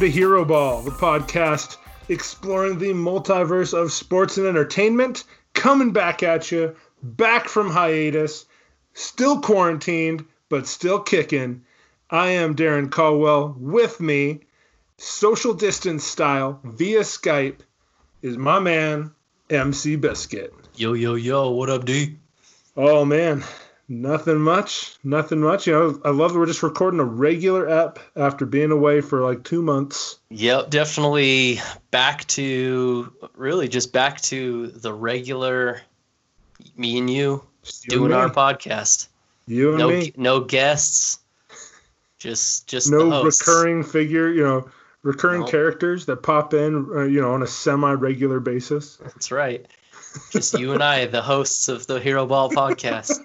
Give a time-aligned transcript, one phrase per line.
[0.00, 1.76] Welcome to Hero Ball, the podcast
[2.08, 5.24] exploring the multiverse of sports and entertainment.
[5.52, 8.46] Coming back at you, back from hiatus,
[8.94, 11.66] still quarantined, but still kicking.
[12.08, 13.54] I am Darren Caldwell.
[13.58, 14.40] With me,
[14.96, 17.58] social distance style via Skype,
[18.22, 19.10] is my man,
[19.50, 20.54] MC Biscuit.
[20.76, 22.16] Yo, yo, yo, what up, D?
[22.74, 23.44] Oh man,
[23.90, 24.94] nothing much.
[25.04, 25.66] Nothing much.
[25.66, 29.20] You know, I love that we're just recording a regular app after being away for
[29.20, 30.18] like two months.
[30.30, 31.58] Yep, definitely
[31.90, 35.82] back to really just back to the regular
[36.76, 37.44] me and you
[37.82, 39.08] you doing and our podcast.
[39.46, 40.12] You and No me.
[40.16, 41.18] no guests.
[42.18, 44.70] Just just no recurring figure, you know,
[45.02, 45.46] recurring No.
[45.46, 48.96] characters that pop in, uh, you know, on a semi-regular basis.
[48.96, 49.66] That's right.
[50.30, 53.18] Just you and I, the hosts of the Hero Ball podcast.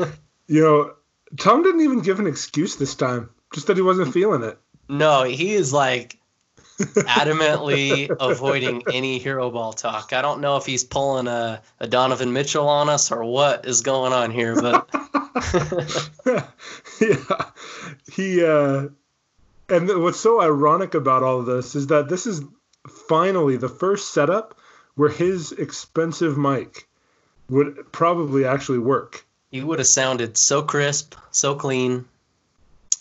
[0.46, 0.94] You know,
[1.38, 4.58] Tom didn't even give an excuse this time, just that he wasn't feeling it.
[4.88, 6.18] No, he is like
[6.80, 10.12] adamantly avoiding any Hero Ball talk.
[10.12, 13.82] I don't know if he's pulling a, a Donovan Mitchell on us or what is
[13.82, 14.88] going on here, but
[17.00, 17.50] yeah,
[18.12, 18.44] he.
[18.44, 18.88] uh
[19.68, 22.42] And what's so ironic about all of this is that this is
[23.08, 24.58] finally the first setup
[24.94, 26.88] where his expensive mic
[27.48, 29.24] would probably actually work.
[29.50, 32.04] he would have sounded so crisp, so clean.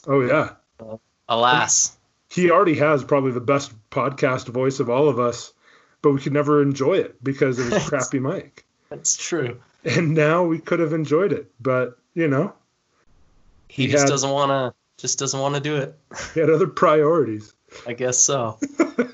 [0.07, 0.51] Oh yeah.
[0.79, 0.97] Uh,
[1.27, 1.97] alas.
[2.29, 5.53] he already has probably the best podcast voice of all of us,
[6.01, 8.65] but we could never enjoy it because of his crappy mic.
[8.89, 9.59] That's true.
[9.83, 12.53] And now we could have enjoyed it, but you know,
[13.67, 14.73] He, He just had- doesn't want to.
[14.97, 15.97] Just doesn't want to do it.
[16.33, 17.53] he had other priorities.
[17.87, 18.59] I guess so.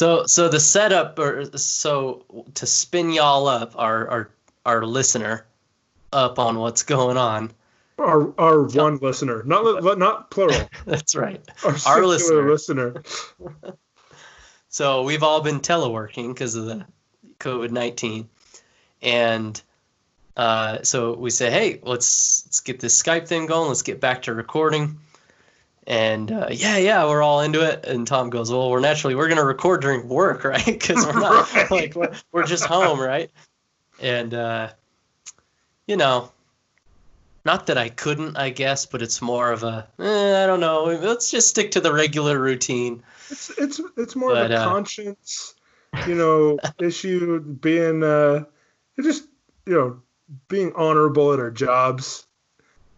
[0.00, 2.24] so so the setup, or so
[2.54, 4.30] to spin y'all up, our our
[4.64, 5.44] our listener,
[6.10, 7.52] up on what's going on.
[7.98, 10.70] Our our one listener, not not plural.
[10.86, 11.46] That's right.
[11.62, 13.02] Our, Our singular listener.
[14.72, 16.86] So we've all been teleworking because of the
[17.40, 18.28] COVID nineteen,
[19.02, 19.60] and
[20.36, 23.66] uh, so we say, hey, let's let's get this Skype thing going.
[23.66, 25.00] Let's get back to recording.
[25.90, 27.84] And uh, yeah, yeah, we're all into it.
[27.84, 30.64] And Tom goes, well, we're naturally we're gonna record during work, right?
[30.64, 31.68] Because we're not Right.
[31.70, 33.28] like we're, we're just home, right?
[34.00, 34.68] And uh,
[35.88, 36.30] you know,
[37.44, 40.84] not that I couldn't, I guess, but it's more of a eh, I don't know.
[40.84, 43.02] Let's just stick to the regular routine.
[43.28, 45.56] It's it's it's more But, of a uh, conscience,
[46.06, 47.40] you know, issue.
[47.40, 48.44] Being uh,
[49.02, 49.24] just
[49.66, 50.00] you know,
[50.46, 52.28] being honorable at our jobs.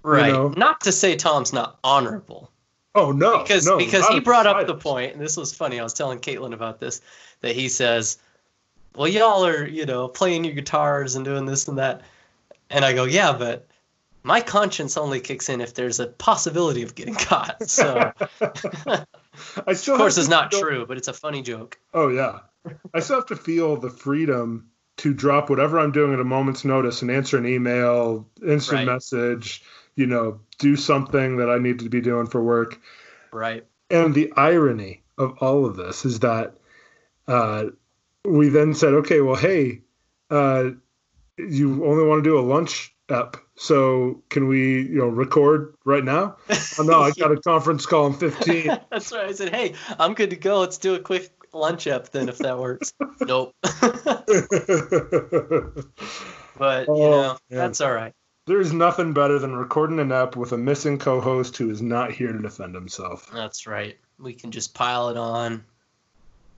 [0.02, 0.30] Right.
[0.30, 0.48] know?
[0.48, 2.50] Not to say Tom's not honorable,
[2.94, 5.80] Oh no, because no, because he brought up the point, and this was funny.
[5.80, 7.00] I was telling Caitlin about this,
[7.40, 8.18] that he says,
[8.94, 12.02] "Well, y'all are you know playing your guitars and doing this and that,"
[12.70, 13.66] and I go, "Yeah, but."
[14.24, 17.68] My conscience only kicks in if there's a possibility of getting caught.
[17.68, 19.06] So, of
[19.66, 21.76] I still course, have it's not feel- true, but it's a funny joke.
[21.92, 22.38] Oh yeah,
[22.94, 26.64] I still have to feel the freedom to drop whatever I'm doing at a moment's
[26.64, 28.86] notice and answer an email, instant Right.
[28.86, 29.64] message,
[29.96, 32.80] you know, do something that I need to be doing for work.
[33.32, 33.66] Right.
[33.90, 36.54] And the irony of all of this is that
[37.28, 37.66] uh,
[38.24, 39.82] we then said, okay, well, hey,
[40.30, 40.70] uh,
[41.38, 46.04] you only want to do a lunch app, so can we, you know, record right
[46.04, 46.36] now?
[46.78, 48.78] Oh no, I got a conference call in 15.
[48.90, 49.26] That's right.
[49.26, 50.60] I said, "Hey, I'm good to go.
[50.60, 53.54] Let's do a quick lunch up then, if that works." nope.
[53.62, 54.24] but
[56.88, 58.14] you Oh, know, that's all right.
[58.44, 62.32] There's nothing better than recording an app with a missing co-host who is not here
[62.32, 63.30] to defend himself.
[63.32, 63.96] That's right.
[64.18, 65.64] We can just pile it on,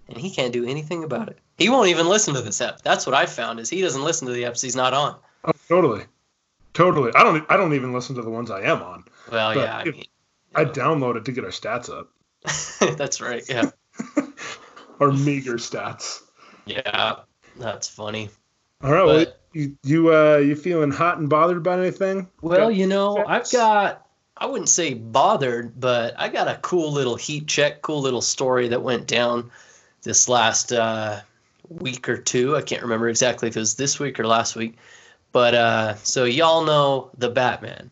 [0.09, 1.39] and he can't do anything about it.
[1.59, 2.81] He won't even listen to this app.
[2.81, 5.17] That's what I found is he doesn't listen to the apps he's not on.
[5.45, 6.05] Oh, totally,
[6.73, 7.13] totally.
[7.15, 7.45] I don't.
[7.51, 9.05] I don't even listen to the ones I am on.
[9.31, 10.05] Well, yeah, I mean,
[10.55, 12.09] I download it to get our stats up,
[12.97, 13.45] that's right.
[13.47, 13.71] Yeah,
[15.01, 16.23] our meager stats.
[16.65, 17.17] yeah,
[17.57, 18.31] that's funny.
[18.85, 19.07] All right.
[19.07, 22.29] Well, you you uh you feeling hot and bothered about anything?
[22.43, 23.29] Well, Got you know, checks?
[23.29, 28.03] I've got, I wouldn't say bothered, but I got a cool little heat check, cool
[28.03, 29.51] little story that went down
[30.03, 31.21] this last uh,
[31.69, 32.57] week or two.
[32.57, 34.77] I can't remember exactly if it was this week or last week.
[35.33, 37.91] But uh, so y'all know the Batman.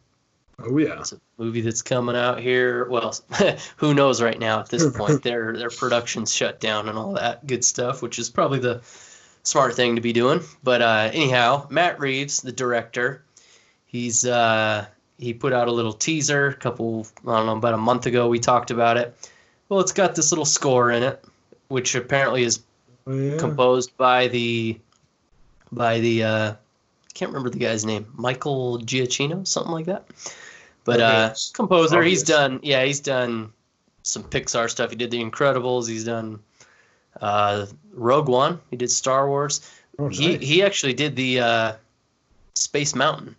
[0.59, 1.01] Oh yeah.
[1.01, 2.87] It's a movie that's coming out here.
[2.91, 3.17] Well,
[3.77, 5.23] who knows right now at this point?
[5.25, 8.83] Their their production's shut down and all that good stuff, which is probably the
[9.43, 10.41] smart thing to be doing.
[10.63, 13.25] But uh, anyhow, Matt Reeves, the director,
[13.87, 14.87] he's uh,
[15.19, 18.29] he put out a little teaser a couple I don't know about a month ago.
[18.29, 19.17] We talked about it.
[19.69, 21.25] Well, it's got this little score in it,
[21.69, 22.61] which apparently is
[23.05, 23.37] Oh, yeah.
[23.37, 24.79] composed by the
[25.73, 26.55] by the uh
[27.15, 30.07] can't remember the guy's name michael giacchino something like that
[30.85, 33.53] but uh composer he's done yeah he's done
[34.05, 36.39] some pixar stuff he did the incredibles he's done
[37.21, 39.61] uh rogue one he did star wars.
[39.99, 40.43] Oh, he nice.
[40.43, 41.73] he actually did the uh
[42.55, 43.37] space mountain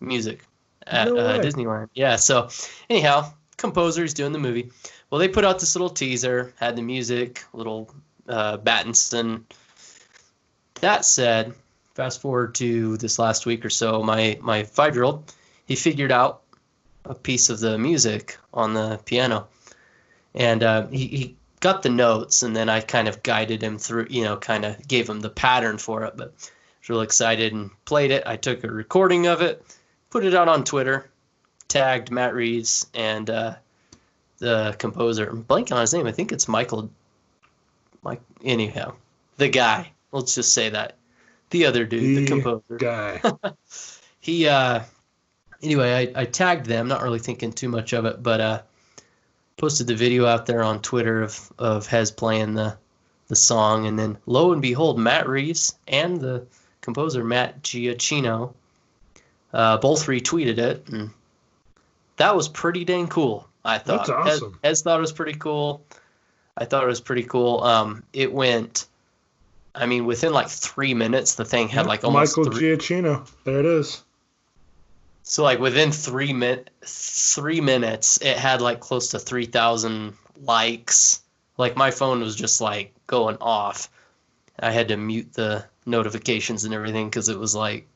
[0.00, 0.44] music
[0.86, 1.88] at No uh, disneyland.
[1.94, 2.48] Yeah so
[2.90, 4.70] anyhow composer he's doing the movie.
[5.10, 7.94] Well they put out this little teaser had the music little
[8.28, 9.42] uh battinson.
[10.80, 11.54] That said
[11.94, 15.32] fast forward to this last week or so my my five year old
[15.66, 16.42] he figured out
[17.04, 19.46] a piece of the music on the piano.
[20.34, 24.06] And uh, he, he got the notes and then i kind of guided him through
[24.10, 26.40] you know kind of gave him the pattern for it but I
[26.80, 28.22] was real excited and played it.
[28.26, 29.64] I took a recording of it
[30.10, 31.08] put it out on twitter
[31.68, 33.54] tagged matt reeves and uh,
[34.38, 35.26] the composer.
[35.30, 36.06] I'm blanking on his name.
[36.06, 36.90] I think it's michael
[38.02, 38.92] mike anyhow
[39.38, 39.90] the guy.
[40.12, 40.96] Let's just say that.
[41.50, 42.76] The other dude the The composer.
[42.76, 43.22] guy.
[44.20, 44.80] he uh
[45.62, 46.88] anyway I, I tagged them.
[46.88, 48.62] Not really thinking too much of it but uh
[49.56, 52.76] posted the video out there on twitter of of hez playing the
[53.28, 56.46] the song and then lo and behold matt reeves and the
[56.80, 58.52] composer matt giacchino
[59.52, 61.10] uh, both retweeted it and
[62.16, 64.58] that was pretty dang cool i thought That's Hez- awesome.
[64.62, 65.82] hez thought it was pretty cool
[66.56, 68.86] i thought it was pretty cool um it went
[69.76, 73.28] I mean, within like three minutes, the thing had like almost Michael three, Giacchino.
[73.42, 74.04] There it is.
[75.26, 81.22] So like within three min three minutes, it had like close to three thousand likes.
[81.56, 83.90] Like my phone was just like going off.
[84.60, 87.88] I had to mute the notifications and everything because it was like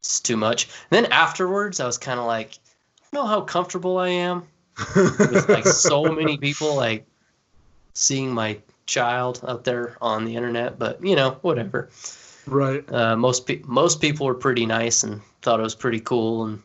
[0.00, 0.64] it's too much.
[0.90, 4.46] And then afterwards, I was kind of like, I don't know how comfortable I am
[4.94, 7.06] with like so many people like
[7.94, 10.78] seeing my child out there on the internet.
[10.78, 11.88] But you know, whatever
[12.48, 12.92] right.
[12.92, 16.62] uh, most pe- most people were pretty nice and thought it was pretty cool and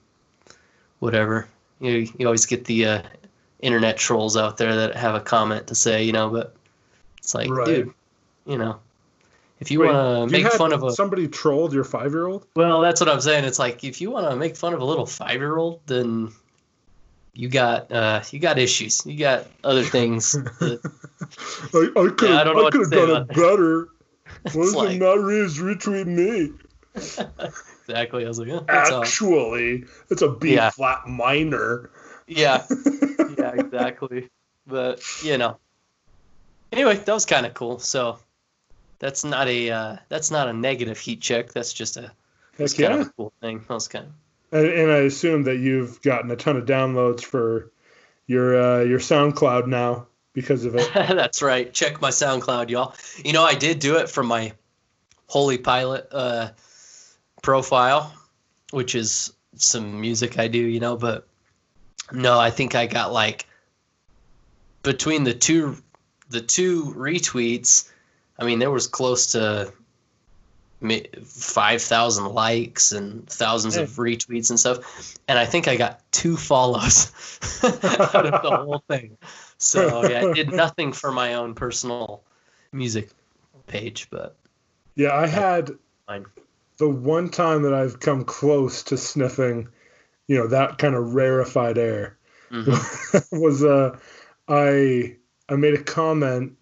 [0.99, 1.47] whatever.
[1.79, 3.01] You you always get the uh,
[3.61, 6.55] internet trolls out there that have a comment to say, you know, but
[7.17, 7.65] it's like, Right.
[7.65, 7.93] dude,
[8.45, 8.79] you know,
[9.59, 12.45] if you want to make fun of a somebody trolled your five year old.
[12.55, 13.45] well, that's what I'm saying.
[13.45, 16.31] It's like if you want to make fun of a little five year old, then
[17.33, 19.05] you got uh, you got issues.
[19.05, 20.33] You got other things.
[20.33, 20.79] that-
[21.73, 23.87] I, I could Yeah, I don't know have what to have say done it better.
[24.45, 26.53] Is like- it not retweeting me?
[26.95, 28.25] exactly.
[28.25, 28.63] I was like.
[28.69, 30.69] Actually, it's a B Yeah.
[30.69, 31.89] flat minor.
[32.27, 32.65] Yeah.
[33.37, 34.29] yeah, exactly.
[34.67, 35.57] But you know,
[36.71, 37.79] anyway, that was kind of cool.
[37.79, 38.19] So
[38.99, 41.51] that's not a uh, that's not a negative heat check.
[41.51, 42.11] That's just a
[42.57, 43.01] that's Heck kind yeah.
[43.01, 43.59] of a cool thing.
[43.67, 44.11] That was kind of
[44.59, 47.71] And, and I assume that you've gotten a ton of downloads for
[48.27, 50.91] your uh, your SoundCloud now because of it.
[50.93, 51.71] that's right.
[51.73, 52.95] Check my SoundCloud, y'all.
[53.23, 54.53] You know, I did do it from my
[55.27, 56.49] Holy Pilot uh,
[57.41, 58.13] profile,
[58.71, 60.59] which is some music I do.
[60.59, 61.27] You know, but
[62.11, 63.47] no, I think I got like
[64.81, 65.77] between the two
[66.29, 67.89] the two retweets.
[68.37, 69.71] I mean, there was close to
[71.23, 75.15] 5,000 likes and thousands of retweets and stuff.
[75.27, 77.11] And I think I got two follows
[77.63, 79.17] out of the whole thing.
[79.63, 82.23] So, yeah, I did nothing for my own personal
[82.71, 83.09] music
[83.67, 84.37] page, but
[84.95, 85.77] Yeah, I had
[86.07, 86.25] Fine.
[86.77, 89.69] the one time that I've come close to sniffing,
[90.27, 92.17] you know, that kind of rarefied air
[92.51, 92.83] mhm.
[93.31, 93.97] was uh
[94.47, 95.17] I
[95.49, 96.53] I made a comment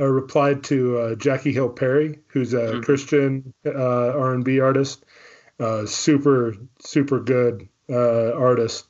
[0.00, 2.82] I replied to uh, Jackie Hill Perry, who's a Mhm.
[2.82, 3.72] Christian uh,
[4.18, 5.04] R&B artist,
[5.60, 8.86] uh, super super good uh, artist,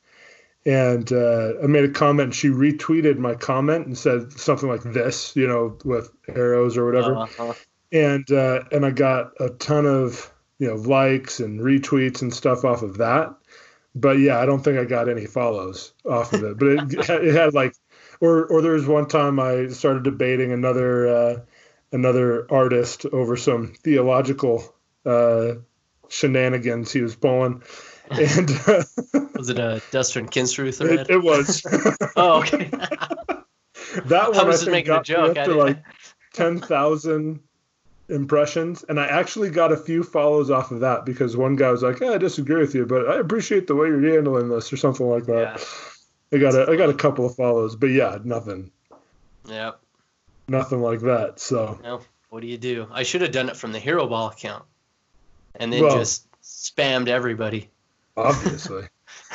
[0.67, 2.27] and uh, I made a comment.
[2.29, 6.87] and She retweeted my comment and said something like this, you know, with arrows or
[6.87, 7.55] whatever Uh-huh.
[7.93, 12.65] and uh, and I got a ton of you know likes and retweets and stuff
[12.65, 13.35] off of that.
[13.95, 16.59] But yeah, I don't think I got any follows off of it.
[16.59, 17.75] But it, it had like,
[18.21, 21.41] or or there was one time I started debating another uh,
[21.93, 24.75] another artist over some theological
[25.07, 25.55] uh,
[26.09, 27.63] shenanigans he was pulling,
[28.11, 28.83] and uh,
[29.37, 31.01] Was it a Dustin Kensrue thread?
[31.01, 31.63] it, it was
[32.17, 32.65] oh, okay.
[34.07, 34.39] that one.
[34.41, 35.31] I was I think making a got me joke.
[35.31, 35.79] up I to like
[36.33, 37.41] ten thousand
[38.09, 41.83] impressions, and I actually got a few follows off of that because one guy was
[41.83, 44.77] like, "Eh, "I disagree with you, but I appreciate the way you're handling this," or
[44.77, 45.65] something like that.
[46.33, 48.71] I got a I got a couple of follows, but yeah, nothing,
[49.49, 49.73] yeah.
[50.49, 51.39] nothing like that.
[51.41, 52.01] So No.
[52.31, 52.87] what do you do?
[52.93, 54.65] I should have done it from the Hero Ball account,
[55.57, 57.71] and then Well- just spammed everybody.
[58.17, 58.85] Obviously.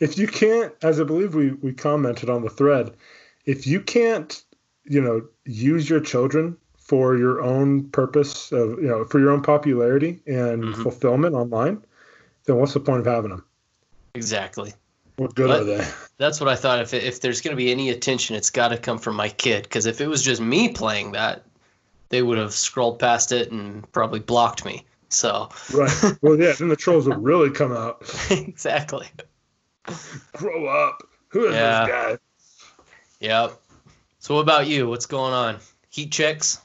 [0.00, 2.94] if you can't, as I believe we, we commented on the thread,
[3.46, 4.42] if you can't,
[4.84, 9.42] you know, use your children for your own purpose of, you know, for your own
[9.42, 10.82] popularity and Mhm.
[10.82, 11.82] fulfillment online,
[12.44, 13.44] then what's the point of having them?
[14.14, 14.74] Exactly.
[15.16, 15.60] What good What?
[15.60, 15.86] are they?
[16.18, 16.80] That's what I thought.
[16.80, 19.62] If if there's going to be any attention, it's got to come from my kid.
[19.64, 21.44] Because if it was just me playing that,
[22.08, 24.84] they would have scrolled past it and probably blocked me.
[25.12, 26.16] So Right.
[26.22, 28.02] Well, yeah, then the trolls would really come out.
[28.30, 29.08] exactly.
[30.32, 31.02] Grow up.
[31.28, 31.84] Who is Yeah.
[31.86, 32.18] this guy?
[33.20, 33.60] Yep.
[34.20, 34.88] So what about you?
[34.88, 35.58] What's going on?
[35.90, 36.60] Heat checks?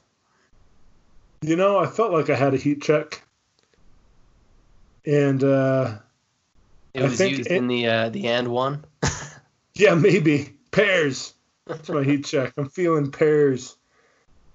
[1.42, 3.22] You know, I felt like I had a heat check.
[5.06, 5.98] And uh
[6.94, 8.86] It was used it- in the uh, the and one.
[9.75, 11.36] Yeah, maybe pears.
[11.68, 12.54] That's my heat check.
[12.58, 13.75] I'm feeling pears.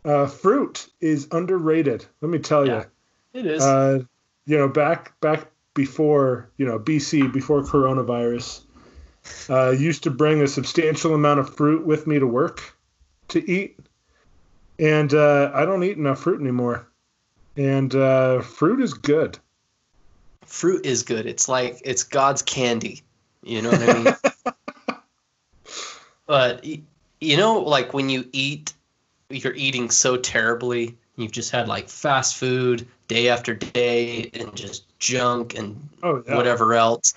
[0.04, 2.04] Uh, fruit is underrated.
[2.20, 2.84] Let me tell you.
[3.32, 3.62] Yeah, It is.
[3.62, 4.00] Uh,
[4.46, 8.62] you know, back back before you know BC, before coronavirus,
[9.48, 12.76] uh, used to bring a substantial amount of fruit with me to work
[13.28, 13.78] to eat,
[14.78, 16.88] and uh, I don't eat enough fruit anymore.
[17.56, 19.38] And uh, fruit is good.
[20.46, 21.26] Fruit is good.
[21.26, 23.02] It's like it's God's candy.
[23.42, 24.14] You know what I mean?
[26.26, 26.64] but
[27.20, 28.72] you know, like when you eat,
[29.28, 30.96] you're eating so terribly.
[31.16, 36.36] You've just had like fast food day after day and just junk and Oh yeah.
[36.36, 37.14] whatever else.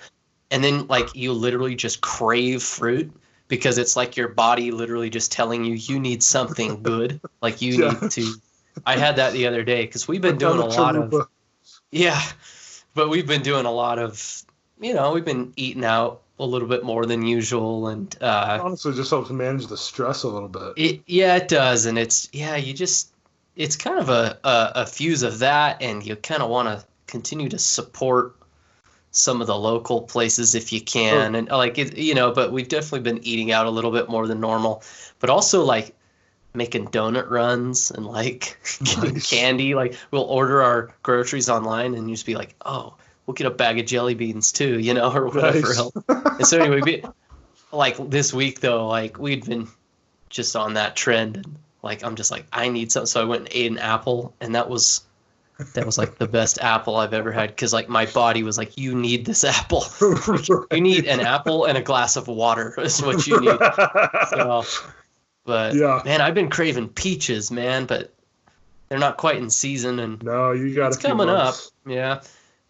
[0.50, 3.10] And then like you literally just crave fruit
[3.48, 7.20] because it's like your body literally just telling you you need something good.
[7.40, 7.96] Like you Yeah.
[8.00, 8.34] need to
[8.84, 11.28] I had that the other day because we've been doing a lot of
[11.90, 12.20] yeah,
[12.94, 14.42] but we've been doing a lot of
[14.78, 18.92] you know we've been eating out a little bit more than usual and uh, Honestly,
[18.92, 20.74] just helps manage the stress a little bit.
[20.76, 23.12] it yeah it does and it's yeah you just
[23.56, 26.84] it's kind of a a, a fuse of that and you kind of want to
[27.06, 28.36] continue to support
[29.10, 31.34] some of the local places if you can.
[31.34, 34.26] And like it, you know but we've definitely been eating out a little bit more
[34.26, 34.82] than normal.
[35.18, 35.94] But also like
[36.54, 39.30] making donut runs and like getting Nice.
[39.30, 39.74] candy.
[39.74, 42.94] Like we'll order our groceries online and you just be like oh
[43.26, 45.90] we'll get a bag of jelly beans too you know or whatever Nice.
[46.08, 47.02] and so anyway we,
[47.72, 49.66] like this week though like we'd been
[50.28, 51.56] just on that trend and
[51.86, 54.54] like i'm just like i need something so i went and ate an apple and
[54.54, 55.02] that was
[55.74, 58.76] that was like the best apple i've ever had because like my body was like
[58.76, 59.84] you need this apple.
[60.70, 63.58] You need an apple and a glass of water is what you need.
[64.30, 64.64] So
[65.44, 66.02] but Yeah.
[66.04, 68.12] man i've been craving peaches man but
[68.88, 71.54] they're not quite in season and no, you got it's coming up.
[71.86, 72.20] yeah.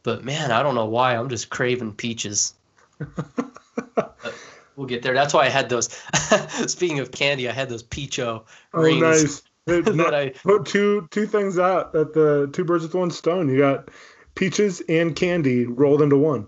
[0.05, 2.55] But man i don't know why i'm just craving peaches.
[2.99, 4.17] But
[4.77, 5.87] we'll get there that's why i had those
[6.71, 9.43] speaking of candy i had those peacho Oh, rings nice.
[9.67, 13.49] It- that i put two two things out at the two birds with one stone.
[13.49, 13.89] You got
[14.37, 16.47] peaches and candy rolled into one.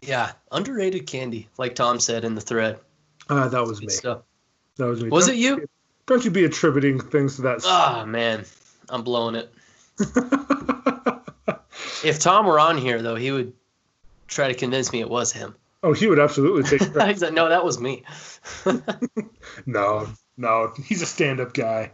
[0.00, 2.78] yeah underrated candy like tom said in the thread
[3.28, 3.88] Ah, that was me.
[3.88, 4.22] stuff.
[4.76, 5.10] That was me.
[5.10, 5.68] was Don't- it you
[6.06, 7.60] Don't you be attributing things to that.
[7.64, 8.44] ah man
[8.88, 9.52] i'm blowing it
[12.04, 13.52] if tom were on here though he would
[14.26, 17.12] try to convince me it was him oh, he would absolutely take credit.
[17.12, 18.04] He's like, no that was me
[19.66, 21.90] no, no, he's a stand-up guy.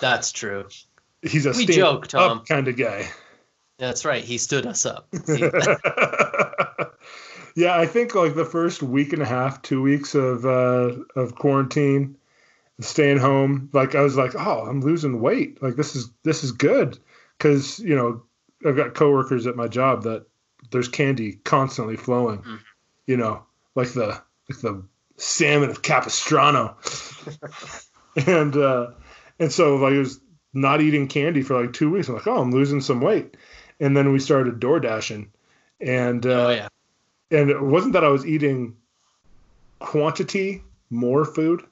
[0.00, 0.66] that's true
[1.22, 2.38] He's a We stand joke, Tom.
[2.38, 3.08] up kind of guy.
[3.78, 5.08] that's right he stood us up
[7.56, 11.36] yeah, I think like the first week and a half, two weeks of uh, of
[11.36, 12.16] quarantine,
[12.80, 15.62] staying home, like I was like, oh, I'm losing weight.
[15.62, 16.98] Like this is this is good
[17.38, 18.22] because you know
[18.66, 20.26] I've got coworkers at my job that
[20.70, 22.38] there's candy constantly flowing.
[22.38, 22.58] Mm.
[23.06, 23.42] You know,
[23.74, 24.84] like the like the
[25.16, 26.76] salmon of Capistrano,
[28.26, 28.90] and uh,
[29.38, 30.20] and so like I was
[30.52, 32.08] not eating candy for like two weeks.
[32.08, 33.36] I'm like, oh, I'm losing some weight,
[33.80, 35.30] and then we started door dashing,
[35.80, 36.68] and uh, oh yeah
[37.30, 38.76] and it wasn't that I was eating
[39.78, 41.62] quantity more food.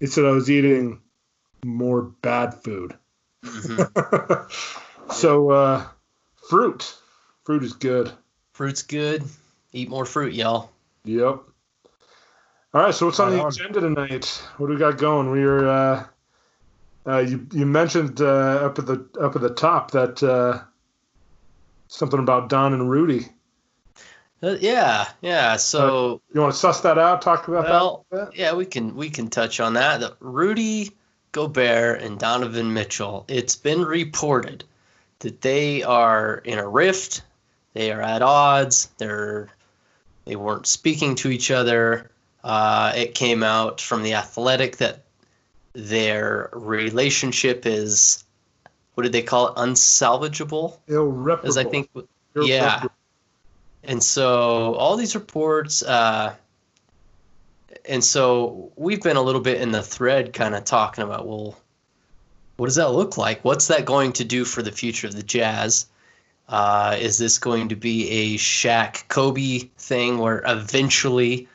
[0.00, 1.00] It's that I was eating
[1.64, 2.94] more bad food.
[3.44, 4.50] Mhm.
[5.12, 5.86] so uh,
[6.48, 6.94] fruit,
[7.44, 8.12] fruit is good.
[8.52, 9.22] fruit's good
[9.72, 10.70] eat more fruit y'all
[11.04, 11.40] Yep.
[12.74, 12.94] All right.
[12.94, 14.26] So what's on the agenda tonight?
[14.58, 15.30] What do we got going?
[15.30, 15.66] We are.
[15.66, 16.06] Uh,
[17.06, 18.26] uh, you you mentioned uh,
[18.66, 20.60] up at the up at the top that uh,
[21.86, 23.26] something about Don and Rudy.
[24.42, 27.22] Uh, yeah yeah so You want to suss that out?
[27.22, 28.36] Talk about Well, that.
[28.36, 30.00] yeah, we can we can touch on that.
[30.00, 30.90] The Rudy
[31.32, 33.24] Gobert and Donovan Mitchell.
[33.28, 34.64] It's been reported
[35.20, 37.22] that they are in a rift.
[37.72, 38.90] They are at odds.
[38.98, 39.48] They're
[40.28, 42.10] they weren't speaking to each other.
[42.44, 45.04] Uh, it came out from the Athletic that
[45.72, 48.24] their relationship is
[48.94, 49.54] what did they call it?
[49.54, 51.48] Unsalvageable, Irreparable.
[51.48, 51.88] as I think.
[51.94, 52.48] Irreparable.
[52.48, 52.84] Yeah.
[53.84, 56.34] And so all these reports, uh,
[57.84, 61.56] and so we've been a little bit in the thread, kind of talking about, well,
[62.56, 63.44] what does that look like?
[63.44, 65.86] What's that going to do for the future of the Jazz?
[66.48, 71.46] Uh, is this going to be a Shaq Kobe thing where eventually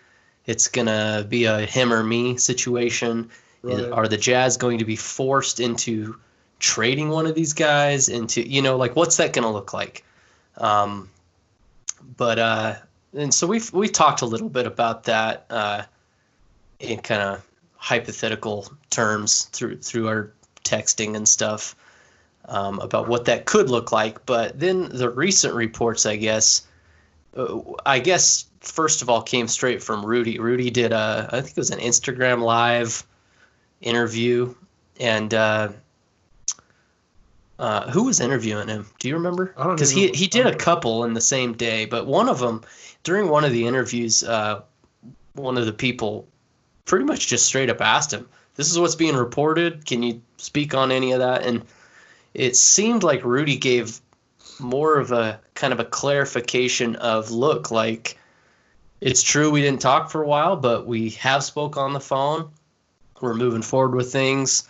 [0.46, 3.30] it's gonna be a him or me situation?
[3.64, 3.92] Right.
[3.92, 6.20] Are the Jazz going to be forced into
[6.60, 8.08] trading one of these guys?
[8.08, 10.06] Into you know, like what's that gonna look like?
[10.58, 11.10] Um,
[12.18, 12.76] but uh,
[13.16, 15.84] and so we've we've talked a little bit about that uh,
[16.80, 17.48] in kind of
[17.78, 20.32] hypothetical terms through through our
[20.64, 21.76] texting and stuff
[22.46, 24.26] um, about what that could look like.
[24.26, 26.66] But then the recent reports, I guess,
[27.36, 30.40] uh, I guess first of all came straight from Rudy.
[30.40, 33.06] Rudy did a I think it was an Instagram live
[33.82, 34.54] interview,
[35.00, 35.70] and uh,
[37.60, 38.88] uh, who was interviewing him?
[39.00, 39.54] Do you remember?
[39.58, 42.40] I don't Because he he did a couple in the same day, but one of
[42.40, 42.62] them
[43.04, 44.62] during one of the interviews, uh,
[45.34, 46.28] one of the people
[46.86, 49.86] pretty much just straight up asked him, "This is what's being reported.
[49.86, 51.64] Can you speak on any of that?" And
[52.34, 54.00] it seemed like Rudy gave
[54.60, 58.18] more of a kind of a clarification of, "Look, like
[59.02, 62.50] it's true we didn't talk for a while, but we have spoke on the phone.
[63.22, 64.68] We're moving forward with things.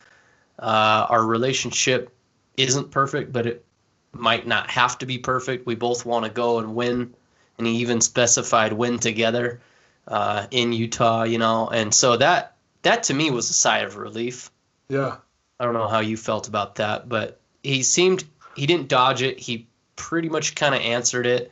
[0.60, 2.14] Uh, our relationship
[2.58, 3.66] isn't perfect, but it
[4.12, 5.66] might not have to be perfect.
[5.66, 7.14] We both want to go and win."
[7.58, 9.62] And he even specified win together
[10.08, 13.96] uh, in Utah, you know, and so that that to me was a sigh of
[13.96, 14.52] relief.
[14.90, 15.18] Yeah.
[15.60, 19.40] I don't know how you felt about that, but he seemed he didn't dodge it.
[19.40, 21.52] He pretty much kind of answered it.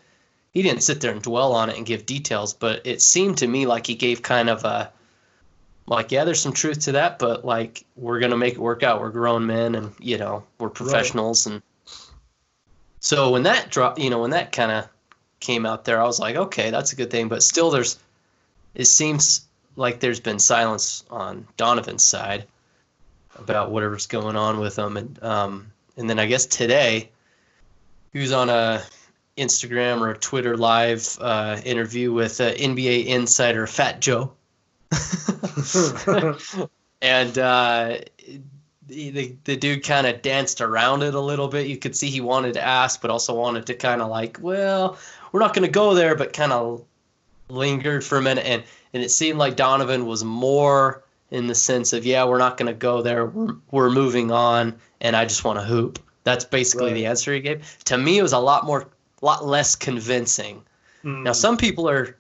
[0.53, 3.47] He didn't sit there and dwell on it and give details, but it seemed to
[3.47, 4.91] me like he gave kind of a
[5.87, 9.01] like, yeah, there's some truth to that, but like we're gonna make it work out.
[9.01, 11.61] We're grown men, and you know we're professionals, and
[12.99, 14.87] so when that drop, you know, when that kind of
[15.39, 17.29] came out there, I was like, okay, that's a good thing.
[17.29, 17.99] But still, there's
[18.75, 19.45] it seems
[19.75, 22.45] like there's been silence on Donovan's side
[23.35, 25.71] about whatever's going on with him, and um,
[26.01, 27.09] and then I guess today
[28.11, 28.83] he was on a
[29.37, 34.33] Instagram or a Twitter live uh, interview with uh, NBA insider Fat Joe,
[37.01, 37.97] and uh,
[38.87, 41.67] the, the the dude kind of danced around it a little bit.
[41.67, 44.97] You could see he wanted to ask, but also wanted to kind of like, well,
[45.31, 46.83] we're not going to go there, but kind of
[47.47, 51.93] lingered for a minute, and and it seemed like Donovan was more in the sense
[51.93, 53.25] of, yeah, we're not going to go there.
[53.25, 55.97] We're, we're moving on, and I just want to hoop.
[56.23, 56.93] That's basically Right.
[56.93, 57.77] the answer he gave.
[57.85, 58.81] To me, it was a lot more,
[59.21, 60.61] a lot less convincing.
[61.03, 61.23] Mm.
[61.23, 62.17] Now, some people are,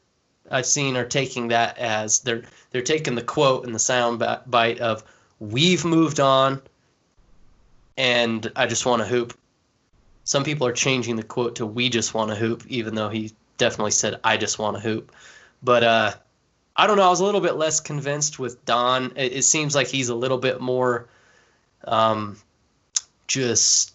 [0.49, 4.79] I've seen, are taking that as they're they're taking the quote and the sound bite
[4.79, 5.03] of
[5.39, 6.61] "We've moved on,"
[7.97, 9.37] and I just want to hoop.
[10.23, 13.31] Some people are changing the quote to "We just want to hoop," even though he
[13.57, 15.11] definitely said "I just want to hoop."
[15.61, 16.13] But uh,
[16.75, 17.03] I don't know.
[17.03, 19.13] I was a little bit less convinced with Don.
[19.15, 21.07] It, it seems like he's a little bit more,
[21.85, 22.37] um,
[23.27, 23.93] just.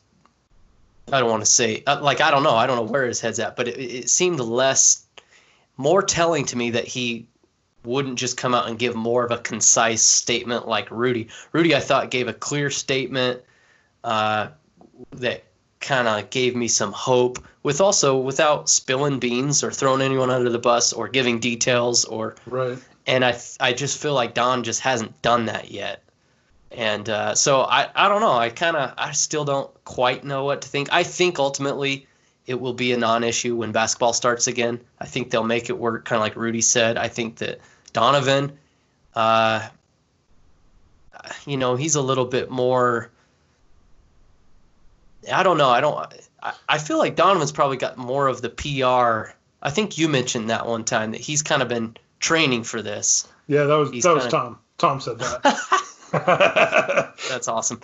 [1.12, 2.56] I don't want to say uh, like I don't know.
[2.56, 5.06] I don't know where his head's at, but it, it seemed less,
[5.76, 7.28] more telling to me that he
[7.84, 11.28] wouldn't just come out and give more of a concise statement like Rudy.
[11.52, 13.42] Rudy, I thought gave a clear statement
[14.02, 14.48] uh,
[15.12, 15.44] that
[15.86, 20.50] kind of gave me some hope, with also without spilling beans or throwing anyone under
[20.50, 22.78] the bus or giving details or Right.
[23.06, 26.02] and I I just feel like Don just hasn't done that yet.
[26.72, 28.32] And uh, so I, I don't know.
[28.32, 30.88] I kind of I still don't quite know what to think.
[30.92, 32.06] I think ultimately
[32.46, 34.80] it will be a non-issue when basketball starts again.
[35.00, 36.96] I think they'll make it work, kind of like Rudy said.
[36.98, 37.60] I think that
[37.92, 38.58] Donovan,
[39.14, 39.68] uh,
[41.46, 43.10] you know, he's a little bit more.
[45.32, 45.68] I don't know.
[45.68, 45.96] I don't.
[46.42, 49.32] I, I feel like Donovan's probably got more of the PR.
[49.62, 53.26] I think you mentioned that one time that he's kind of been training for this.
[53.46, 54.58] Yeah, that was He's that was Tom.
[54.78, 57.14] Tom said that.
[57.28, 57.80] That's awesome.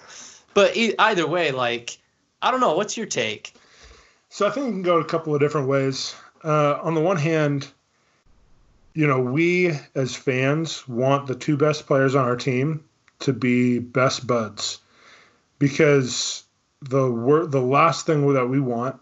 [0.54, 1.98] But e- either way, like,
[2.40, 2.74] I don't know.
[2.74, 3.54] What's your take?
[4.28, 6.14] So I think it can go a couple of different ways.
[6.44, 7.68] Uh, on the one hand,
[8.94, 12.84] you know, we as fans want the two best players on our team
[13.20, 14.78] to be best buds
[15.58, 16.41] because
[16.82, 18.96] the wor- the last thing that we want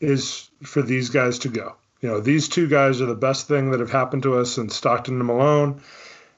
[0.00, 1.74] is for these guys to go.
[2.00, 4.74] You know, these two guys are the best thing that have happened to us since
[4.74, 5.82] Stockton and Malone,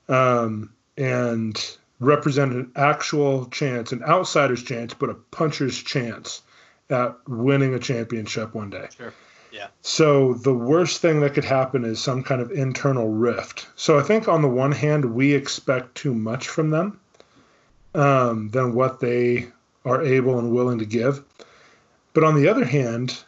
[0.08, 6.42] um, and represent an actual chance, an outsider's chance, but a puncher's chance
[6.90, 8.88] at winning a championship one day.
[8.96, 9.12] Sure.
[9.52, 9.68] Yeah.
[9.82, 13.68] So the worst thing that could happen is some kind of internal rift.
[13.76, 16.98] So I think on the one hand, we expect too much from them.
[17.94, 19.48] um, than what they
[19.84, 21.22] are able and willing to give.
[22.12, 23.24] But on the other hand,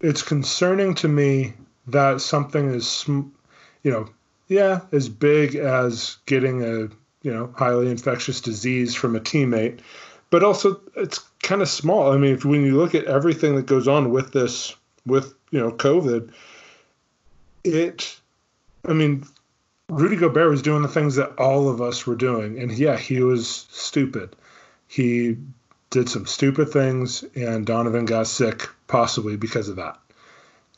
[0.00, 1.54] it's concerning to me
[1.86, 4.08] that something is, you know,
[4.48, 6.88] yeah, as big as getting a
[7.22, 9.80] you know highly infectious disease from a teammate,
[10.30, 12.12] but also it's kind of small.
[12.12, 14.74] I mean, if when you look at everything that goes on with this,
[15.06, 16.30] with you know COVID,
[17.64, 18.20] it,
[18.84, 19.26] I mean,
[19.88, 23.22] Rudy Gobert was doing the things that all of us were doing, and yeah, he
[23.22, 24.36] was stupid.
[24.86, 25.36] He
[25.90, 29.98] did some stupid things, and Donovan got sick possibly because of that.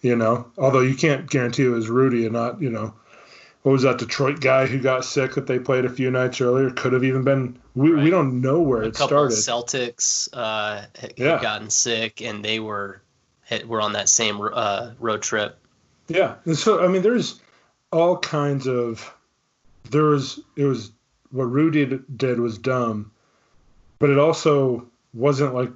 [0.00, 2.94] You know, although you can't guarantee it was Rudy and not you know
[3.62, 6.70] what was that Detroit guy who got sick that they played a few nights earlier?
[6.70, 7.58] Could have even been.
[7.74, 8.04] We, right.
[8.04, 9.34] we don't know where a it couple started.
[9.34, 11.40] Celtics uh, had yeah.
[11.42, 13.02] gotten sick, and they were
[13.66, 15.58] were on that same uh, road trip.
[16.06, 17.40] Yeah, and so I mean, there's
[17.92, 19.12] all kinds of
[19.90, 20.92] there was it was
[21.30, 23.10] what Rudy did was dumb,
[23.98, 25.70] but it also wasn't like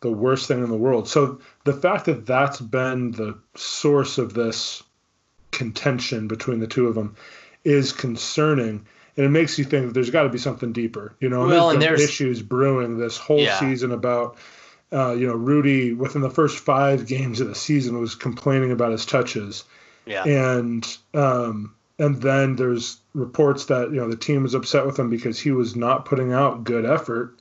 [0.00, 1.08] the worst thing in the world.
[1.08, 4.82] So the fact that that's been the source of this
[5.50, 7.16] contention between the two of them
[7.64, 11.28] is concerning and it makes you think that there's got to be something deeper you
[11.28, 13.60] know well, there's, and there's issues brewing this whole yeah.
[13.60, 14.38] season about
[14.92, 18.92] uh, you know rudy within the first five games of the season was complaining about
[18.92, 19.64] his touches
[20.06, 24.98] yeah and um, and then there's reports that you know the team was upset with
[24.98, 27.38] him because he was not putting out good effort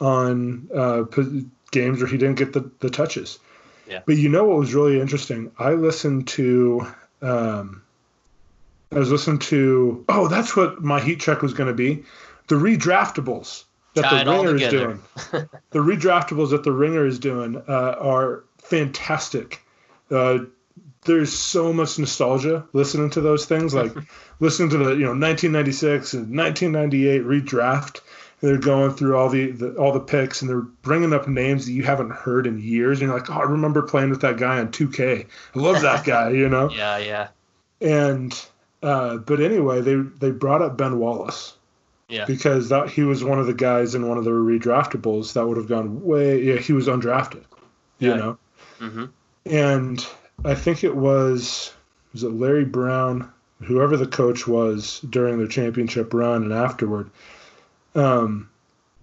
[0.00, 1.02] on uh,
[1.70, 3.38] games where he didn't get the, the touches
[3.90, 4.02] yeah.
[4.06, 5.50] But you know what was really interesting?
[5.58, 6.86] I listened to
[7.20, 7.82] um,
[8.92, 12.04] I was listening to oh, that's what my heat check was going to be,
[12.46, 15.02] the redraftables that Tie the ringer is doing.
[15.70, 19.60] the redraftables that the ringer is doing uh, are fantastic.
[20.08, 20.38] Uh,
[21.02, 23.92] there's so much nostalgia listening to those things, like
[24.40, 28.02] listening to the you know 1996 and 1998 redraft.
[28.40, 31.72] They're going through all the, the, all the picks and they're bringing up names that
[31.72, 33.00] you haven't heard in years.
[33.00, 35.26] And you're like, oh, I remember playing with that guy on 2K.
[35.54, 36.70] I love that guy, you know.
[36.70, 37.28] yeah, yeah.
[37.82, 38.38] And
[38.82, 41.54] uh, but anyway, they they brought up Ben Wallace.
[42.08, 42.24] Yeah.
[42.24, 45.56] Because that he was one of the guys in one of the redraftables that would
[45.56, 46.42] have gone way.
[46.42, 47.44] Yeah, he was undrafted.
[47.98, 48.08] Yeah.
[48.08, 48.38] You know.
[48.80, 49.04] Mm-hmm.
[49.46, 50.06] And
[50.44, 51.72] I think it was
[52.12, 53.30] was it Larry Brown,
[53.62, 57.10] whoever the coach was during their championship run and afterward
[57.94, 58.48] um,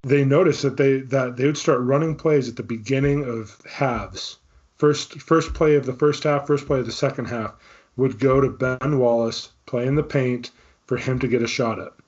[0.03, 4.37] they noticed that they that they would start running plays at the beginning of halves.
[4.77, 7.53] First first play of the first half, first play of the second half
[7.95, 10.51] would go to Ben Wallace, play in the paint
[10.85, 12.01] for him to get a shot up.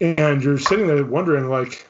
[0.00, 1.86] And you're sitting there wondering like,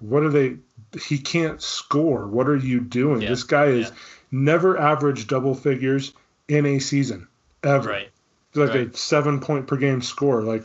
[0.00, 0.56] what are they?
[1.00, 2.26] He can't score.
[2.26, 3.20] What are you doing?
[3.22, 3.30] Yeah.
[3.30, 3.94] This guy is Yeah.
[4.30, 6.12] never averaged double figures
[6.48, 7.26] in a season
[7.62, 7.88] ever.
[7.88, 8.08] Right.
[8.54, 8.94] Like Right.
[8.94, 10.42] a seven point per game score.
[10.42, 10.64] Like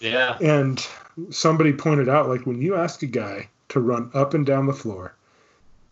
[0.00, 0.38] Yeah.
[0.40, 0.84] and
[1.30, 4.72] somebody pointed out, like when you ask a guy to run up and down the
[4.72, 5.14] floor,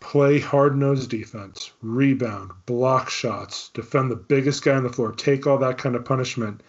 [0.00, 5.46] play hard nosed defense, rebound, block shots, defend the biggest guy on the floor, take
[5.46, 6.62] all that kind of punishment,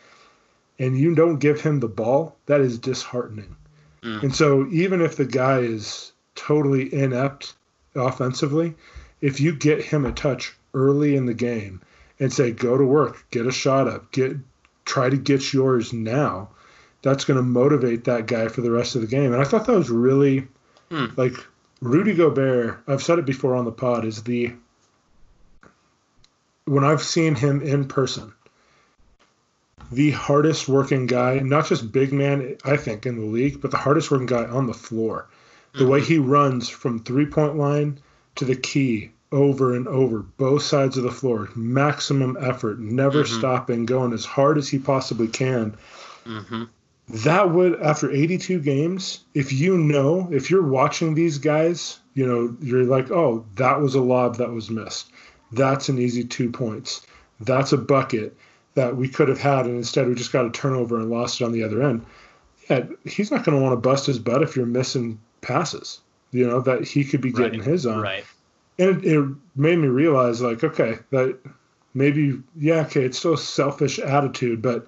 [0.80, 3.56] and you don't give him the ball, that is disheartening.
[4.04, 4.24] Mm.
[4.24, 7.56] And so even if the guy is totally inept
[7.96, 8.76] offensively,
[9.22, 11.82] if you get him a touch early in the game
[12.20, 14.36] and say, go to work, get a shot up, get
[14.86, 16.50] try to get yours now,
[17.02, 19.34] that's going to motivate that guy for the rest of the game.
[19.34, 20.48] And I thought that was really
[20.90, 21.08] Hmm.
[21.16, 21.34] like
[21.82, 22.80] Rudy Gobert.
[22.88, 24.06] I've said it before on the pod.
[24.06, 24.54] Is the
[26.66, 28.34] when I've seen him in person,
[29.92, 33.78] the hardest working guy, not just big man, I think in the league, but the
[33.78, 35.28] hardest working guy on the floor.
[35.74, 38.00] The way he runs from three point line
[38.36, 43.28] to the key over and over, both sides of the floor, maximum effort, never Mhm.
[43.38, 45.76] stopping, going as hard as he possibly can
[46.26, 46.64] Mm-hmm.
[47.10, 52.56] That would after 82 games if you know if you're watching these guys you know
[52.62, 55.12] you're like oh that was a lob that was missed
[55.54, 57.06] that's an easy two points
[57.42, 58.36] that's a bucket
[58.74, 61.46] that we could have had and instead we just got a turnover and lost it
[61.46, 62.06] on the other end
[62.70, 66.46] yeah he's not going to want to bust his butt if you're missing passes you
[66.46, 67.70] know that he could be getting Right.
[67.70, 68.26] his on Right.
[68.80, 71.40] and it, it made me realize like okay that
[71.94, 74.88] maybe yeah okay it's still a selfish attitude but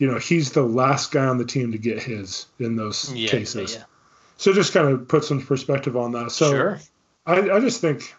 [0.00, 3.30] you know he's the last guy on the team to get his in those Yeah.
[3.30, 3.84] cases Yeah.
[4.38, 6.80] so just kind of put some perspective on that so sure.
[7.26, 8.14] I, I just think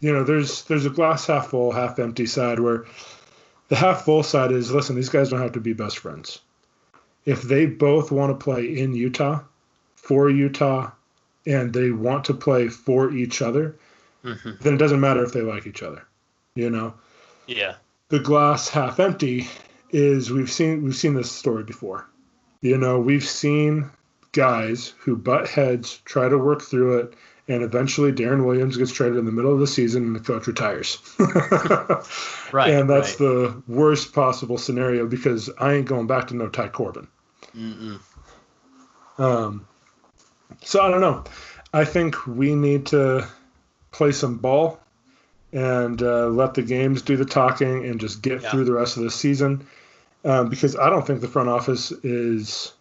[0.00, 2.84] you know there's there's a glass half full half empty side where
[3.68, 6.40] the half full side is listen these guys don't have to be best friends
[7.24, 9.40] if they both want to play in utah
[9.94, 10.90] for utah
[11.46, 13.76] and they want to play for each other
[14.24, 16.04] hmm then it doesn't matter if they like each other
[16.56, 16.92] you know
[17.46, 17.76] Yeah.
[18.08, 19.48] the glass half empty
[19.90, 22.08] is we've seen we've seen this story before.
[22.60, 23.90] You know, we've seen
[24.32, 27.14] guys who butt heads, try to work through it,
[27.48, 30.46] and eventually Deron Williams gets traded in the middle of the season and the coach
[30.46, 30.98] retires.
[32.52, 32.70] Right.
[32.70, 33.18] and that's right.
[33.18, 37.08] the worst possible scenario because I ain't going back to no Ty Corbin.
[37.56, 37.98] Mm-mm.
[39.18, 39.66] Um,
[40.62, 41.24] so I don't know.
[41.72, 43.26] I think we need to
[43.90, 44.78] play some ball
[45.52, 48.50] and uh, let the games do the talking and just get Yeah.
[48.50, 49.66] through the rest of the season.
[50.24, 52.72] Um, because I don't think the front office is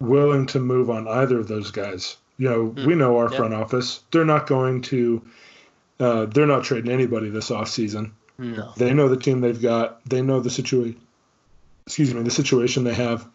[0.00, 2.16] willing to move on either of those guys.
[2.38, 3.36] You know, we know our Yeah.
[3.36, 5.22] front office; they're not going to.
[6.00, 8.10] Uh, they're not trading anybody this offseason.
[8.38, 8.72] No.
[8.76, 10.04] They know the team they've got.
[10.04, 10.98] They know the situation.
[11.86, 13.26] Excuse me, the situation they have.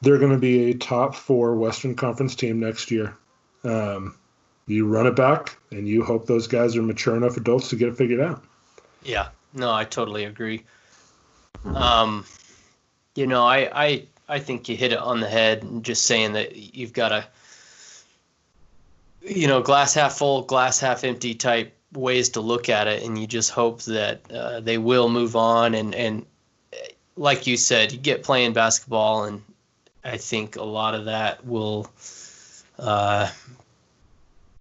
[0.00, 3.16] They're going to be a top four Western Conference team next year.
[3.64, 4.14] Um,
[4.68, 7.88] you run it back, and you hope those guys are mature enough adults to get
[7.88, 8.44] it figured out.
[9.02, 10.64] Yeah, no, I totally agree.
[11.64, 12.24] Um,
[13.14, 15.66] you know, I, I, I think you hit it on the head.
[15.82, 17.26] Just saying that you've got a,
[19.22, 23.18] you know, glass half full, glass half empty type ways to look at it, and
[23.18, 25.74] you just hope that uh, they will move on.
[25.74, 26.26] And and
[27.16, 29.42] like you said, you get playing basketball, and
[30.04, 31.90] I think a lot of that will.
[32.78, 33.28] Uh,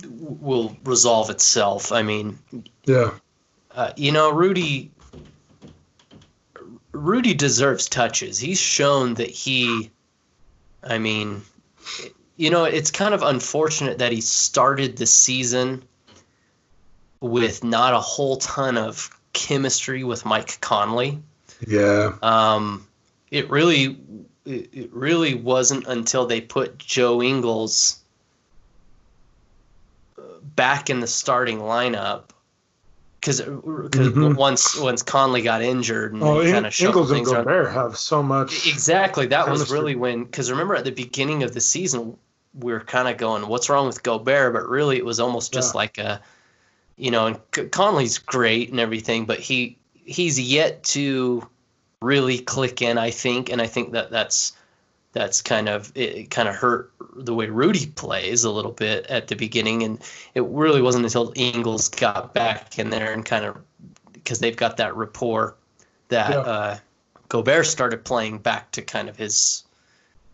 [0.05, 1.91] will resolve itself.
[1.91, 2.37] I mean,
[2.85, 3.11] Yeah.
[3.75, 4.91] uh, you know, Rudy.
[6.91, 8.39] Rudy deserves touches.
[8.39, 9.91] He's shown that he,
[10.83, 11.43] I mean,
[12.37, 15.83] you know, it's kind of unfortunate that he started the season
[17.19, 21.21] with not a whole ton of chemistry with Mike Conley.
[21.67, 22.13] Yeah.
[22.23, 22.87] Um,
[23.29, 23.97] it really,
[24.45, 27.99] it really wasn't until they put Joe Ingles
[30.55, 32.23] back in the starting lineup
[33.19, 34.35] because Mhm.
[34.35, 37.43] once once Conley got injured and Oh, kind of shuffled Ingles and things around.
[37.45, 38.67] Gobert have so much.
[38.67, 42.17] Exactly, that was really when because remember at the beginning of the season
[42.59, 45.73] we were kind of going, "What's wrong with Gobert?" But really, it was almost just
[45.73, 45.77] Yeah.
[45.79, 46.21] like a,
[46.95, 51.45] you know, and Conley's great and everything, but he he's yet to
[52.01, 52.97] really click in.
[52.97, 54.53] I think, and I think that that's
[55.17, 59.27] that's kind of it, kind of hurt the way Rudy plays a little bit at
[59.27, 59.99] the beginning, and
[60.35, 63.57] it really wasn't until Ingles got back in there and kind of
[64.13, 65.55] because they've got that rapport
[66.09, 66.39] that Yeah.
[66.39, 66.77] uh,
[67.29, 69.63] Gobert started playing back to kind of his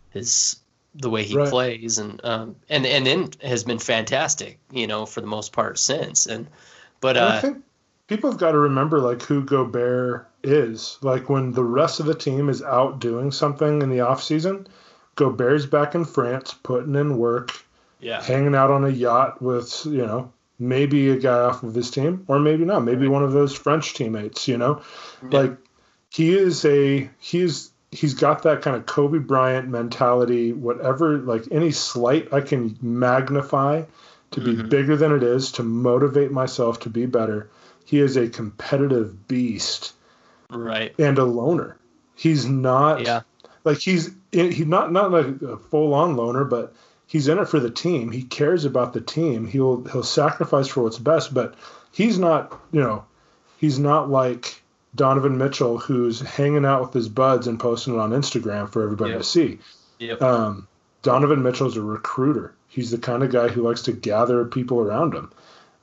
[0.10, 0.58] his
[0.96, 1.50] the way he Right.
[1.50, 5.80] plays and um and and then has been fantastic you know for the most part
[5.80, 6.46] since and
[7.02, 7.64] but uh think
[8.08, 10.98] people have got to remember like who Gobert is.
[11.02, 14.68] Like when the rest of the team is out doing something in the off season,
[15.16, 17.52] Gobert's back in France putting in work,
[18.00, 21.90] yeah hanging out on a yacht with you know maybe a guy off of his
[21.90, 24.48] team or maybe not, maybe one of those French teammates.
[24.48, 24.82] You know,
[25.30, 25.40] Yeah.
[25.40, 25.58] like
[26.10, 30.52] he is a he's he's got that kind of Kobe Bryant mentality.
[30.52, 33.84] Whatever, like any slight I can magnify
[34.32, 34.70] to be Mhm.
[34.70, 37.50] bigger than it is to motivate myself to be better.
[37.86, 39.94] He is a competitive beast
[40.50, 41.78] right and a loner.
[42.16, 43.22] He's not yeah
[43.64, 46.74] like he's he's not not like a full on loner, but
[47.08, 48.12] he's in it for the team.
[48.12, 49.48] He cares about the team.
[49.48, 51.56] He'll he'll sacrifice for what's best, but
[51.92, 53.06] he's not you know
[53.58, 54.62] he's not like
[54.96, 59.12] Donovan Mitchell who's hanging out with his buds and posting it on Instagram for everybody
[59.12, 59.20] Yep.
[59.22, 59.60] to see.
[60.00, 60.68] yep Um,
[61.02, 62.54] Donovan Mitchell's a recruiter.
[62.68, 65.32] He's the kind of guy who likes to gather people around him.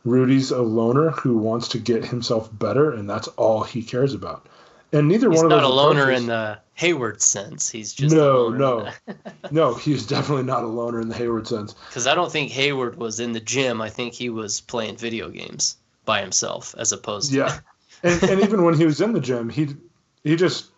[0.04, 4.46] Rudy's a loner who wants to get himself better, and that's all he cares about.
[4.92, 7.68] And neither he's one of them is not a loner approaches- in the Hayward sense
[7.68, 8.90] he's just no, no,
[9.50, 9.74] no.
[9.74, 11.74] He's definitely not a loner in the Hayward sense.
[11.74, 15.28] because I don't think Hayward was in the gym I think he was playing video
[15.28, 17.58] games by himself as opposed to Yeah,
[18.02, 19.76] and, and even when he was in the gym, he
[20.24, 20.70] he just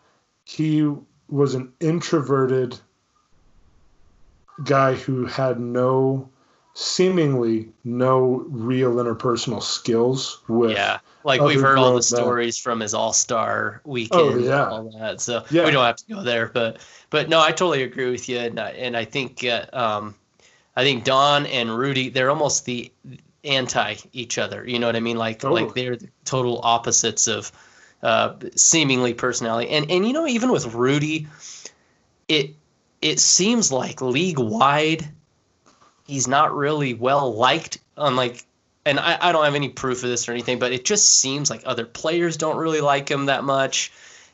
[0.45, 0.93] he
[1.29, 2.79] was an introverted
[4.65, 6.29] guy who had no
[6.75, 12.03] seemingly no real interpersonal skills with Yeah, like we've heard all the men.
[12.03, 14.63] stories from his All Star weekend, Oh, yeah.
[14.65, 15.21] and all that.
[15.21, 15.67] So Yeah.
[15.67, 16.79] we don't have to go there, but
[17.11, 20.15] but no, I totally agree with you, and I, and I think uh, um,
[20.77, 22.91] I think Don and Rudy they're almost the
[23.45, 24.67] anti each other.
[24.67, 25.19] You know what I mean?
[25.19, 25.65] Like Totally.
[25.65, 27.53] like they're the total opposites of
[28.03, 31.29] uh, seemingly personality, and and you know even with Rudy,
[32.29, 32.55] it
[33.03, 35.07] it seems like league wide
[36.13, 38.45] he's not really well liked on like
[38.85, 41.49] and I, I don't have any proof of this or anything, but it just seems
[41.49, 43.93] like other players don't really like him that much.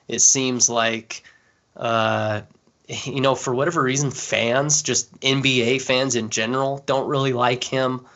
[0.08, 1.22] It seems like,
[1.76, 2.40] uh,
[3.04, 8.06] you know, for whatever reason, fans, just NBA fans in general, don't really like him.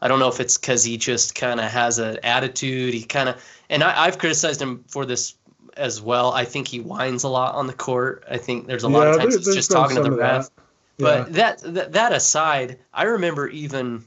[0.00, 2.94] I don't know if it's because he just kind of has an attitude.
[2.94, 5.34] He kind of, and I, I've criticized him for this
[5.76, 6.32] as well.
[6.32, 8.22] I think he whines a lot on the court.
[8.30, 10.44] I think there's a lot of times he's just talking to the ref.
[10.44, 10.61] that.
[11.02, 14.04] But that, that that aside, I remember even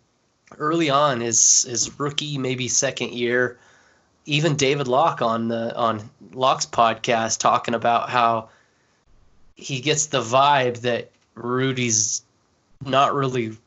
[0.58, 3.58] early on his his rookie maybe second year,
[4.26, 8.50] even David Locke on the on Locke's podcast talking about how
[9.56, 12.22] he gets the vibe that Rudy's
[12.84, 13.58] not really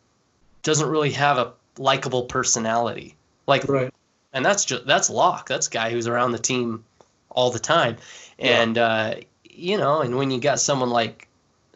[0.62, 3.14] doesn't really have a likable personality.
[3.46, 3.92] Like right.
[4.32, 5.48] and that's just that's Locke.
[5.48, 6.84] That's a guy who's around the team
[7.30, 7.96] all the time.
[8.38, 8.62] Yeah.
[8.62, 9.14] And uh,
[9.44, 11.27] you know, and when you got someone like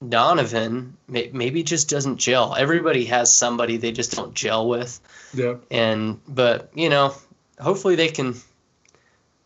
[0.08, 2.54] Donovan, may, maybe just doesn't gel.
[2.54, 5.00] Everybody has somebody they just don't gel with.
[5.34, 5.56] Yeah.
[5.70, 7.14] And but you know,
[7.60, 8.34] hopefully they can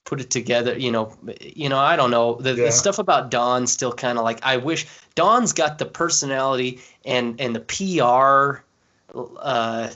[0.05, 0.79] put it together.
[0.79, 2.67] You know, you know, I don't know the, Yeah.
[2.67, 3.67] the stuff about Don.
[3.67, 8.63] Still kind of like I wish Don's got the personality and and the PR,
[9.39, 9.91] uh,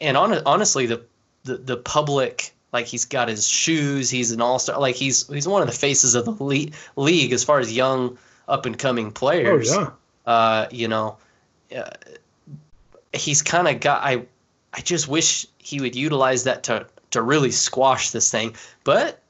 [0.00, 1.02] and on, honestly the,
[1.44, 2.50] the the public.
[2.72, 4.10] Like he's got his shoes.
[4.10, 4.80] He's an all star.
[4.80, 8.18] Like he's he's one of the faces of the le- league as far as young
[8.48, 9.90] up and coming Oh players yeah.
[10.26, 11.16] uh, you know,
[11.76, 11.90] uh,
[13.12, 14.02] he's kind of got.
[14.02, 14.24] I,
[14.72, 18.54] I just wish he would utilize that to to really squash this thing.
[18.84, 19.20] But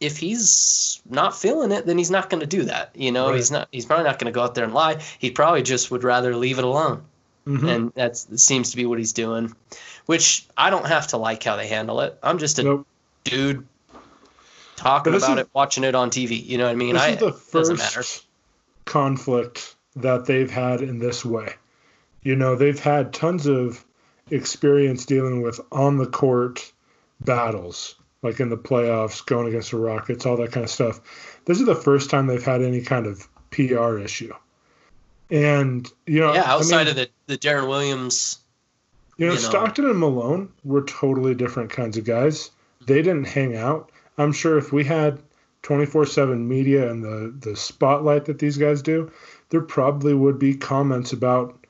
[0.00, 2.90] if he's not feeling it, then he's not going to do that.
[2.94, 3.36] You know, Right.
[3.36, 3.68] he's not.
[3.72, 5.00] He's probably not going to go out there and lie.
[5.18, 7.02] He probably just would rather leave it alone,
[7.46, 7.68] Mhm.
[7.74, 9.54] and that seems to be what he's doing.
[10.06, 12.18] Which I don't have to like how they handle it.
[12.22, 12.86] I'm just a Nope.
[13.24, 13.66] dude
[14.76, 16.36] talking about is- it, watching it on TV.
[16.44, 16.94] You know what I mean?
[16.94, 18.02] This I is the doesn't matter.
[18.02, 18.24] first
[18.84, 21.54] conflict that they've had in this way.
[22.22, 23.84] You know, they've had tons of
[24.30, 26.72] experience dealing with on the court
[27.20, 31.00] battles, like in the playoffs, going against the Rockets, all that kind of stuff.
[31.44, 34.32] This is the first time they've had any kind of PR issue.
[35.30, 38.38] And, you know, Yeah, I outside mean, of the the Deron Williams.
[39.16, 39.48] You know, you know.
[39.48, 42.50] Stockton and Malone were totally different kinds of guys.
[42.86, 43.90] They didn't hang out.
[44.18, 45.20] I'm sure if we had
[45.64, 49.10] 24/7 media and the the spotlight that these guys do,
[49.48, 51.66] there probably would be comments about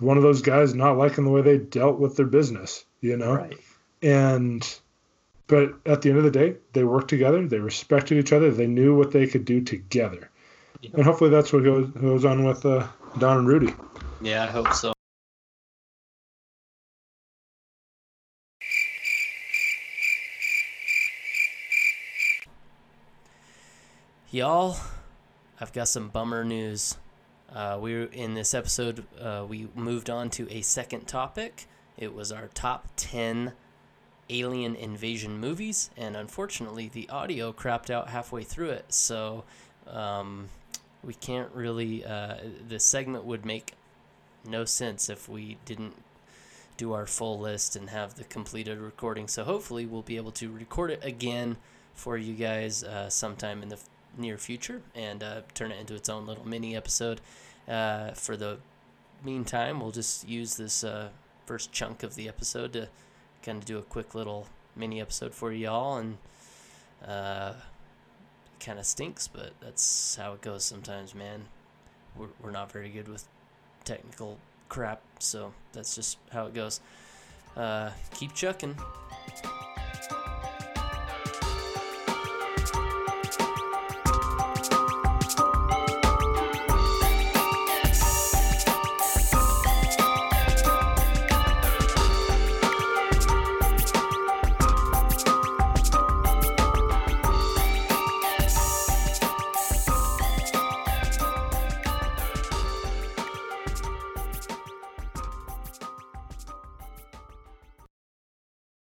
[0.00, 3.34] one of those guys not liking the way they dealt with their business, you know?
[3.34, 3.58] Right.
[4.02, 4.78] And
[5.46, 8.66] but at the end of the day, they worked together, they respected each other, they
[8.66, 10.28] knew what they could do together.
[10.80, 10.90] Yeah.
[10.94, 12.86] And hopefully that's what goes goes on with uh,
[13.18, 13.74] Don and Rudy.
[14.20, 14.92] Yeah, I hope so.
[24.30, 24.76] Y'all,
[25.58, 26.98] I've got some bummer news.
[27.50, 31.66] Uh, we in this episode uh, we moved on to a second topic.
[31.96, 33.54] It was our top ten
[34.28, 38.92] alien invasion movies, and unfortunately, the audio crapped out halfway through it.
[38.92, 39.44] So
[39.86, 40.50] um,
[41.02, 42.04] we can't really.
[42.04, 42.34] Uh,
[42.68, 43.72] the segment would make
[44.44, 45.94] no sense if we didn't
[46.76, 49.26] do our full list and have the completed recording.
[49.26, 51.56] So hopefully we'll be able to record it again
[51.94, 53.78] for you guys uh, sometime in the
[54.16, 57.20] near future and uh, turn it into its own little mini episode.
[57.68, 58.58] Uh, for the
[59.24, 61.08] meantime, we'll just use this uh,
[61.46, 62.88] first chunk of the episode to
[63.42, 66.18] kind of do a quick little mini episode for y'all and
[67.06, 67.52] uh,
[68.60, 71.46] kind of stinks, but that's how it goes sometimes, man.
[72.16, 73.24] We're, we're not very good with
[73.84, 76.80] technical crap, so that's just how it goes.
[77.56, 78.76] Uh, keep chucking.